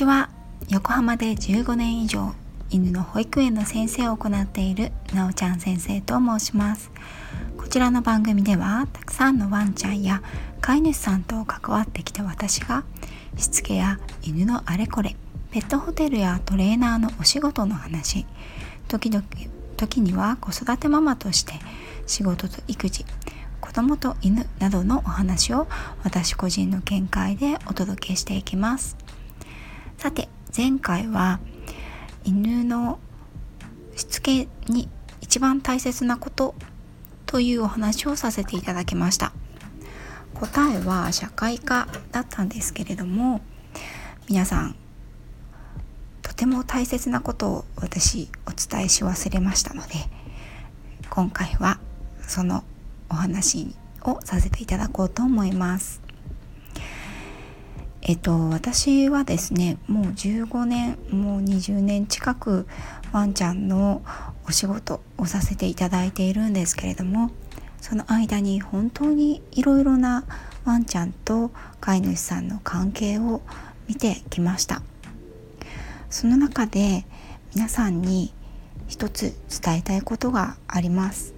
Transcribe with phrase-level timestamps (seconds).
[0.00, 0.30] ちは。
[0.70, 2.32] 横浜で15年以上
[2.70, 6.90] 犬の保育園の先生を行っているなおちゃん先生と申します。
[7.58, 10.22] こちらの番組ではたくさんのワンちゃんや
[10.62, 12.84] 飼い主さんと関わってきた私が
[13.36, 15.16] しつけや犬のあれこれ
[15.50, 18.24] ペットホテルやトレーナーのお仕事の話
[18.88, 19.24] 時々
[19.76, 21.54] 時には子育てママとして
[22.06, 23.04] 仕事と育児
[23.60, 25.68] 子供と犬などのお話を
[26.04, 29.09] 私個人の見解でお届けしていきます。
[30.00, 31.40] さて前回は
[32.24, 32.98] 犬の
[33.94, 34.88] しつけに
[35.20, 36.54] 一番大切なこと
[37.26, 39.34] というお話をさせていただきました。
[40.32, 43.42] 答えは社会科だったんですけれども
[44.26, 44.74] 皆さん
[46.22, 49.96] とても大切なことを私お伝えし忘れましたので
[51.10, 51.78] 今回は
[52.22, 52.64] その
[53.10, 56.09] お話をさせていただこうと思います。
[58.10, 62.66] えっと私はですねもう15年もう20年近く
[63.12, 64.02] ワンちゃんの
[64.48, 67.30] お仕事をさせていただいているんですけれども
[67.80, 70.24] その間に本当にいろいろな
[70.64, 73.42] ワンちゃんと飼い主さんの関係を
[73.86, 74.82] 見てきました。
[76.10, 77.06] その中で
[77.54, 78.34] 皆さんに
[78.88, 81.32] 一つ伝えたいことがあります。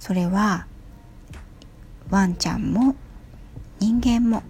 [0.00, 0.66] それは
[2.10, 2.94] ワンちゃんも
[3.78, 4.42] 人間も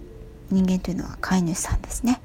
[0.51, 2.21] 人間というのは飼い主さんですね。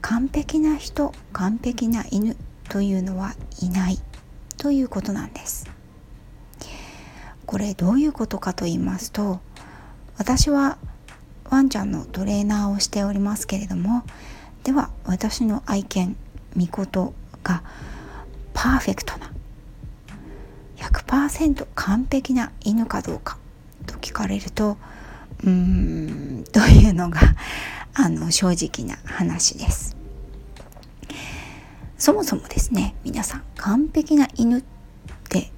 [0.00, 2.36] 完璧な人完璧な犬
[2.68, 3.98] というのはいない
[4.58, 5.70] ということなんです。
[7.46, 9.40] これどういうことかと言いますと
[10.16, 10.78] 私は
[11.50, 14.04] ワンちゃんのトレーナーをしておりますけれども
[14.64, 16.16] では私の愛犬
[16.56, 17.62] ミコトが
[18.54, 19.30] パーフェクトな
[20.76, 23.36] 100%完璧な犬かどうか
[23.86, 24.78] と聞かれると
[25.44, 26.44] うーん。
[26.52, 27.20] というのが
[27.94, 29.96] あの正直な話です。
[31.98, 34.64] そもそもですね皆さん完璧な犬っ
[35.28, 35.52] て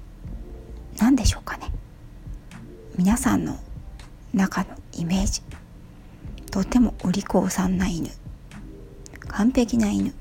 [0.99, 1.71] 何でしょうかね。
[2.97, 3.59] 皆さんの
[4.33, 5.41] 中のイメージ。
[6.51, 8.09] とてもお利口さんな犬。
[9.27, 10.13] 完璧な犬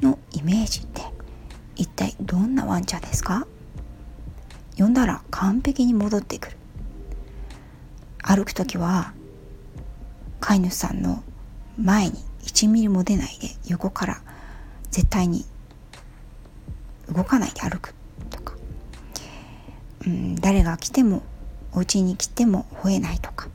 [0.00, 1.02] のイメージって
[1.76, 3.46] 一体どんなワンちゃんですか？
[4.76, 6.56] 呼んだら完璧に戻ってくる。
[8.26, 9.12] 歩く時は
[10.40, 11.22] 飼い主さんの
[11.80, 14.20] 前に1ミリも出ないで横から
[14.90, 15.44] 絶対に
[17.08, 17.94] 動かないで歩く
[18.30, 18.54] とか、
[20.06, 21.22] うん、誰が来ても
[21.72, 23.48] お家に来ても吠えないとか、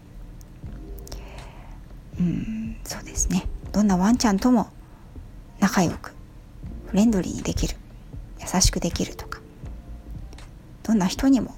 [2.18, 3.48] うん、そうですね。
[3.74, 4.68] どんなワンちゃんとも
[5.60, 6.14] 仲良く
[6.88, 7.76] フレンドリーにできる
[8.40, 9.42] 優しくできるとか。
[10.84, 11.56] どんな人にも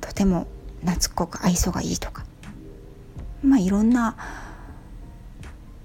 [0.00, 0.46] とても
[0.84, 2.24] 懐っこく愛想がいいとか
[3.42, 4.16] まあいろんな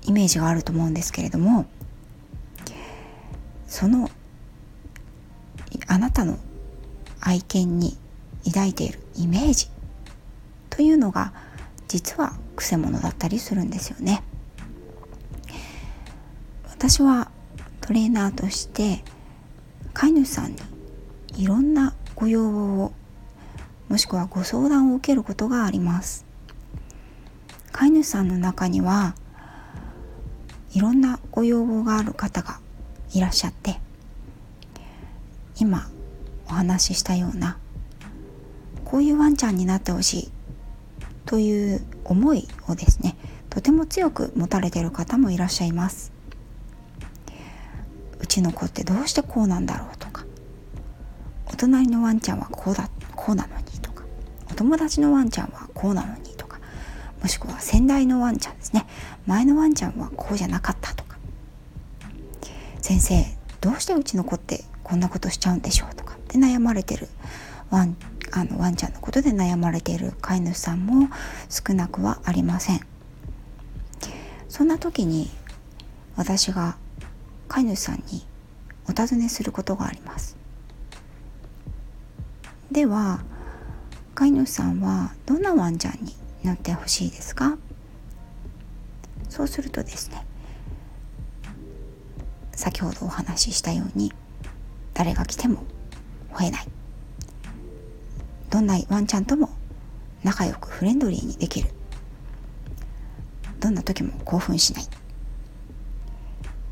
[0.03, 1.65] イメージがあると思うんですけれども
[3.67, 4.09] その
[5.87, 6.37] あなたの
[7.21, 7.97] 愛犬に
[8.45, 9.67] 抱いているイメージ
[10.69, 11.33] というのが
[11.87, 14.23] 実はくせ者だったりするんですよね。
[16.69, 17.31] 私は
[17.81, 19.03] トレーナーとして
[19.93, 20.57] 飼い主さんに
[21.37, 22.93] いろんなご要望を
[23.89, 26.25] もしくはご相談を受けることがあります。
[27.71, 29.15] 飼い主さんの中には
[30.73, 32.59] いろんなご要望がある方が
[33.13, 33.79] いらっしゃって
[35.59, 35.89] 今
[36.47, 37.57] お話ししたような
[38.85, 40.31] こういうワンちゃんになってほしい
[41.25, 43.15] という思いをですね
[43.49, 46.11] とても強く持たれている方もいらっしゃいます。
[48.19, 50.25] うちの子ってどうしてこうなんだろうとか
[51.51, 53.58] お隣のワンちゃんはこうだこうなの
[54.59, 56.59] 友達のワンちゃんはこうなのにとか
[57.21, 58.85] もしくは先代のワンちゃんですね。
[59.25, 61.17] 前のワンちゃんはこうじゃなかったとか。
[62.81, 63.23] 先生
[63.61, 66.15] どうしてうちの子ってこんなことしちゃうんでしょうとか。
[66.15, 67.07] って悩まれてる
[67.69, 67.95] ワン
[68.33, 71.07] あのワンちゃんのことで悩まれている飼い主さんも
[71.49, 72.81] 少なくはありません。
[74.49, 75.29] そんな時に
[76.17, 76.75] 私が
[77.47, 78.25] 飼い主さんに
[78.89, 80.35] お尋ねすることがあります。
[82.69, 83.21] では
[84.19, 86.13] 飼い主さんはどんなワンちゃんに
[86.43, 87.57] なってほしいですか？
[89.29, 90.25] そうするとですね
[92.51, 94.11] 先ほどお話ししたように
[94.93, 95.63] 誰が来ても
[96.33, 96.67] 吠えない。
[98.49, 99.51] どんなワンちゃんとも
[100.21, 101.69] 仲良くフレンドリーにできる。
[103.61, 104.83] どんな時も興奮しない。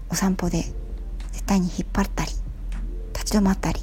[0.09, 0.65] お散歩で
[1.31, 2.31] 絶対に引っ張ったり
[3.13, 3.79] 立ち止まったり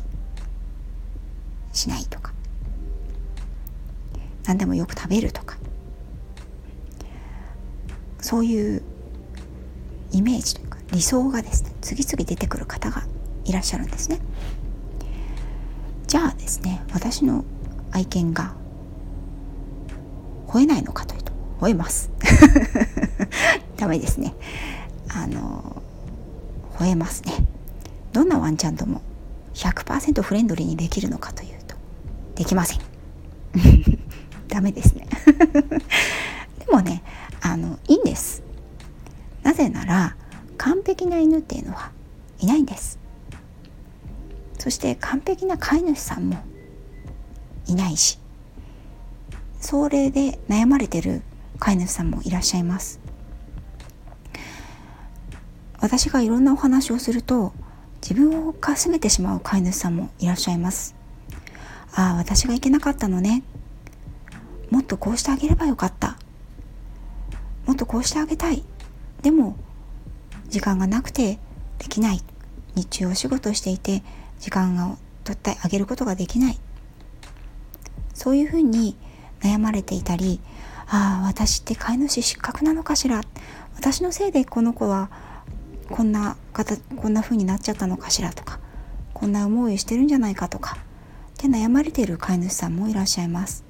[1.73, 2.24] しないとか。
[4.47, 5.57] 何でもよく食べるとか。
[8.21, 8.83] そういう
[10.13, 13.03] イメージというか理想がですね次々出てくる方が
[13.45, 14.19] いらっしゃるんですね。
[16.07, 17.45] じゃあですね私の
[17.91, 18.55] 愛犬が
[20.47, 22.11] 吠えないのかというと吠えます。
[23.77, 24.35] ダメですね。
[25.09, 25.83] あの
[26.79, 27.33] 吠えますね。
[28.13, 29.03] どんなワンちゃんとも
[29.55, 31.77] 100%フレンドリーにできるのかというと
[32.37, 32.79] できません。
[34.55, 35.09] ダメですね。
[36.65, 37.03] でもね
[37.41, 38.45] あのいいんです。
[39.43, 40.17] なぜなら
[40.57, 41.91] 完璧な犬っていうのは
[42.39, 43.01] いないんです。
[44.59, 46.39] そして完璧な飼い主さんも
[47.67, 48.19] いないし
[49.61, 51.23] それで悩まれてる
[51.59, 53.01] 飼い主さんもいらっしゃいます。
[55.81, 57.53] 私がいろんなお話をすると
[58.01, 60.95] 自分をかすめてしまう飼い主さんもいらっしゃいます。
[61.93, 63.43] ああ私がいけなかったのね。
[64.85, 66.17] っとこうしてあげればよかった。
[67.67, 68.63] もっとこうしてあげたい。
[69.23, 69.57] でも
[70.49, 71.39] 時間がなくて
[71.79, 72.23] できない。
[72.77, 74.03] 日中お仕事していて
[74.39, 76.59] 時間を取ってあげることができない。
[78.13, 78.97] そういうふうに
[79.41, 80.41] 悩まれていたり
[80.87, 83.23] ああ私って飼い主失格なのかしら。
[83.77, 85.11] 私のせいでこの子は
[85.91, 88.61] こんな方こんな風になっちゃったのかしらとか
[89.13, 90.77] こんな思いをしてるんじゃないかとか。
[91.33, 93.65] って悩まれている飼い主さんもいらっしゃいます。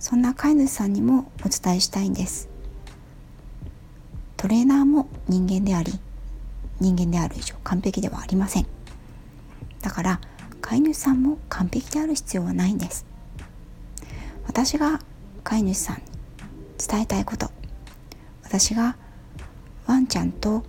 [0.00, 2.48] そんな飼い主さんにもお伝えしたいんです。
[4.36, 5.98] トレーナーも人間であり
[6.80, 8.66] 人間である以上完璧ではありません。
[9.82, 10.20] だから
[10.60, 13.04] 飼い主さんも完璧である必要はないんです。
[14.46, 15.00] 私が
[15.42, 16.02] 飼い主さんに
[16.78, 17.50] 伝えたいこと。
[18.44, 18.96] 私が
[19.86, 20.62] ワンちゃんと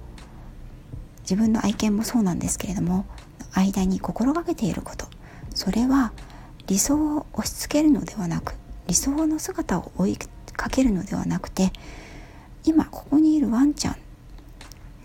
[1.21, 3.05] 自分の愛犬もそうなんですけれども
[3.53, 5.07] 間に心がけていること。
[5.53, 6.13] それは
[6.67, 8.55] 理想を押し付けるのではなく
[8.89, 11.71] 理想の姿を追いかけるのではなくて
[12.63, 13.93] 今ここにいるワンちゃん、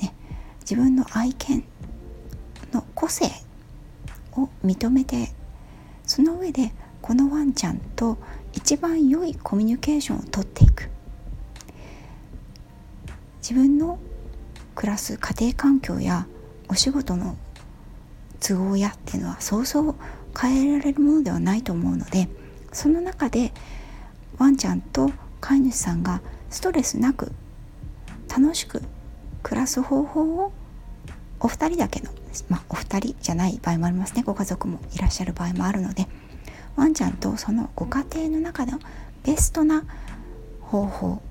[0.01, 0.15] ね、
[0.63, 1.63] 自分の愛犬
[2.73, 3.27] の個性
[4.33, 5.35] を認めて
[6.07, 6.73] その上で
[7.03, 8.17] このワンちゃんと
[8.55, 10.89] 一番良いコミュニケーションをとっていく。
[13.43, 13.99] 自分の
[14.75, 16.27] 暮らす家庭環境や
[16.69, 17.37] お仕事の
[18.41, 19.95] 都合やっていうのはそうそう
[20.41, 22.31] 変えられるものではないと思うので
[22.75, 23.53] その中で
[24.39, 25.11] ワンちゃんと
[25.41, 26.21] 飼い主さんが
[26.51, 27.33] ストレスなく
[28.29, 28.83] 楽しく
[29.43, 30.53] 暮らす方法を
[31.41, 32.11] お二人だけの、
[32.49, 34.23] まあ、お二人じゃない場合もありますね。
[34.23, 36.07] ご家族もいらっしゃる場合もあるので
[36.77, 38.79] ワンちゃんとそのご家庭の中の
[39.23, 39.85] ベストな
[40.61, 41.23] 方法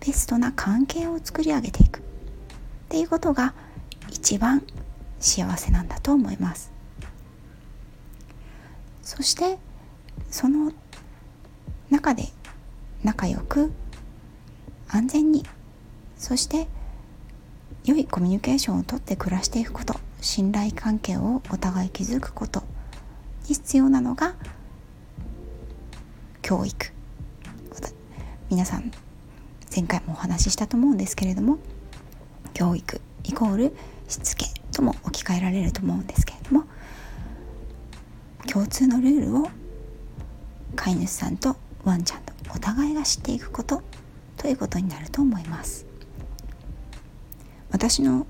[0.00, 1.98] ベストな関係を作り上げていく。
[2.00, 2.02] っ
[2.88, 3.52] ていうことが
[4.10, 4.62] 一番
[5.20, 6.72] 幸せなんだと思います。
[9.02, 9.58] そして
[10.30, 10.72] その
[11.90, 12.24] 中で
[13.04, 13.72] 仲良く
[14.88, 15.44] 安全に
[16.16, 16.66] そして
[17.84, 22.62] 良いコミュニケーションをとって暮らしていくこと信頼関係をお互い築くこと
[23.48, 24.34] に必要なのが
[26.42, 26.98] 教育。
[28.50, 28.90] 皆さん
[29.74, 31.58] 前回もお話ししたと思うんですけれども
[32.54, 33.76] 教育イコール
[34.08, 36.64] しつけとも置き換えられると思うんですけれども
[38.50, 39.50] 共通のルールを
[40.76, 43.82] 飼い主さんとワンちゃんとお互いが知っていくこと
[44.36, 45.86] ということになると思います。
[47.70, 48.26] 私の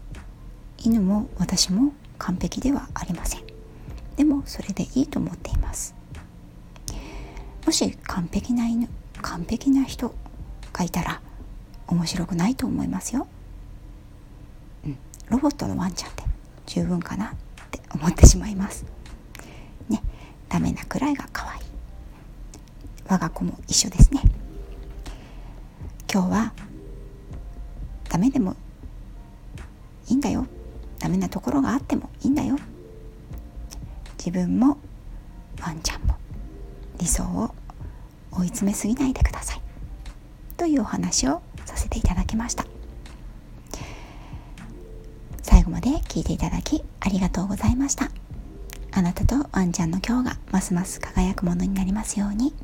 [0.79, 3.43] 犬も私も完璧ではありません。
[4.17, 5.95] でもそれでいいと思っています。
[7.65, 8.89] もし完璧な犬
[9.21, 10.15] 完璧な人
[10.73, 11.21] がいたら
[11.87, 13.27] 面白くないと思いますよ、
[14.85, 16.23] うん、ロボットのワンちゃんで
[16.67, 17.31] 十分かなっ
[17.71, 18.85] て思ってしまいます。
[19.89, 20.03] ね。
[20.49, 21.48] ダメなくらいが可愛い。
[23.09, 24.23] 我が子も一緒ですね。
[26.13, 26.53] 今日は
[28.09, 28.55] ダメでも
[30.09, 30.47] いいんだよ。
[30.99, 32.59] ダメなところがあってもいいんだよ。
[34.19, 34.79] 自分も
[35.63, 36.17] ワンちゃんも
[36.99, 37.55] 理想を
[38.33, 39.61] 追い詰めすぎないでください。
[40.57, 42.67] というお話をさせていただきました。
[45.43, 48.11] 最後まで聞いていただきありがとうございました。
[48.93, 52.55] あなたとワンちゃんの今日がますます輝くものになりますように。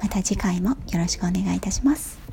[0.00, 2.25] また次回もよろしくお願いいたします。